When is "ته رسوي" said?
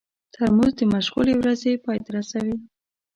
2.03-2.55